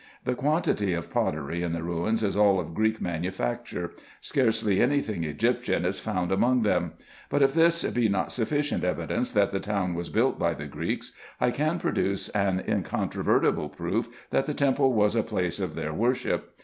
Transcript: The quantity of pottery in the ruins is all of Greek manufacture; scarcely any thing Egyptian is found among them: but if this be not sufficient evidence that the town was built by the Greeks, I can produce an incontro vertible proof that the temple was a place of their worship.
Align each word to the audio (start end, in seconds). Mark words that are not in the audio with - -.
The 0.25 0.33
quantity 0.33 0.93
of 0.93 1.11
pottery 1.13 1.61
in 1.61 1.73
the 1.73 1.83
ruins 1.83 2.23
is 2.23 2.35
all 2.35 2.59
of 2.59 2.73
Greek 2.73 2.99
manufacture; 2.99 3.91
scarcely 4.19 4.81
any 4.81 4.99
thing 4.99 5.23
Egyptian 5.23 5.85
is 5.85 5.99
found 5.99 6.31
among 6.31 6.63
them: 6.63 6.93
but 7.29 7.43
if 7.43 7.53
this 7.53 7.83
be 7.83 8.09
not 8.09 8.31
sufficient 8.31 8.83
evidence 8.83 9.31
that 9.33 9.51
the 9.51 9.59
town 9.59 9.93
was 9.93 10.09
built 10.09 10.39
by 10.39 10.55
the 10.55 10.65
Greeks, 10.65 11.11
I 11.39 11.51
can 11.51 11.77
produce 11.77 12.29
an 12.29 12.63
incontro 12.67 13.23
vertible 13.23 13.69
proof 13.71 14.09
that 14.31 14.45
the 14.45 14.55
temple 14.55 14.91
was 14.91 15.15
a 15.15 15.21
place 15.21 15.59
of 15.59 15.75
their 15.75 15.93
worship. 15.93 16.55